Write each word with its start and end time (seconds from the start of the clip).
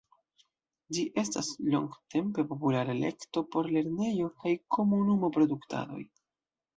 Ĝi 0.97 1.01
estas 1.23 1.49
longtempe 1.73 2.45
populara 2.53 2.95
elekto 2.97 3.43
por 3.57 3.69
lernejo- 3.75 4.31
kaj 4.45 4.55
komunumo-produktadoj. 4.77 6.01